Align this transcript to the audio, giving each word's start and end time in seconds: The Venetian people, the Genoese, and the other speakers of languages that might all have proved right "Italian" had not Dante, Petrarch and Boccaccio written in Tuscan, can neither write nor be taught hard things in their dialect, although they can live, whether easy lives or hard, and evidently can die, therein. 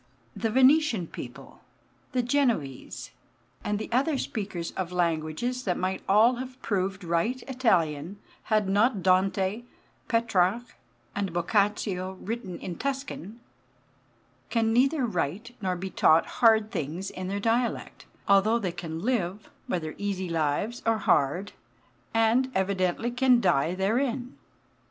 The 0.35 0.49
Venetian 0.49 1.05
people, 1.05 1.61
the 2.11 2.23
Genoese, 2.23 3.11
and 3.63 3.77
the 3.77 3.87
other 3.91 4.17
speakers 4.17 4.71
of 4.71 4.91
languages 4.91 5.63
that 5.65 5.77
might 5.77 6.01
all 6.09 6.37
have 6.37 6.59
proved 6.63 7.03
right 7.03 7.39
"Italian" 7.47 8.17
had 8.45 8.67
not 8.67 9.03
Dante, 9.03 9.61
Petrarch 10.07 10.73
and 11.15 11.31
Boccaccio 11.31 12.13
written 12.13 12.57
in 12.59 12.79
Tuscan, 12.79 13.41
can 14.49 14.73
neither 14.73 15.05
write 15.05 15.55
nor 15.61 15.75
be 15.75 15.91
taught 15.91 16.25
hard 16.41 16.71
things 16.71 17.11
in 17.11 17.27
their 17.27 17.39
dialect, 17.39 18.07
although 18.27 18.57
they 18.57 18.71
can 18.71 19.03
live, 19.03 19.51
whether 19.67 19.93
easy 19.99 20.29
lives 20.31 20.81
or 20.83 20.97
hard, 20.97 21.51
and 22.11 22.49
evidently 22.55 23.11
can 23.11 23.39
die, 23.39 23.75
therein. 23.75 24.35